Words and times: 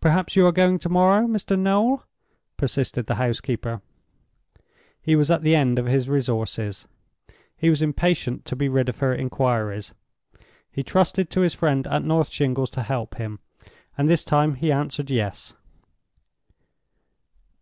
"Perhaps 0.00 0.36
you 0.36 0.46
are 0.46 0.52
going 0.52 0.78
to 0.78 0.88
morrow, 0.88 1.26
Mr. 1.26 1.54
Noel?" 1.58 2.06
persisted 2.56 3.04
the 3.04 3.16
housekeeper. 3.16 3.82
He 5.02 5.14
was 5.14 5.30
at 5.30 5.42
the 5.42 5.54
end 5.54 5.78
of 5.78 5.84
his 5.84 6.08
resources; 6.08 6.86
he 7.58 7.68
was 7.68 7.82
impatient 7.82 8.46
to 8.46 8.56
be 8.56 8.70
rid 8.70 8.88
of 8.88 9.00
her 9.00 9.14
inquiries; 9.14 9.92
he 10.72 10.82
trusted 10.82 11.28
to 11.28 11.42
his 11.42 11.52
friend 11.52 11.86
at 11.88 12.02
North 12.02 12.30
Shingles 12.30 12.70
to 12.70 12.82
help 12.82 13.16
him; 13.16 13.38
and 13.98 14.08
this 14.08 14.24
time 14.24 14.54
he 14.54 14.72
answered 14.72 15.10
Yes. 15.10 15.52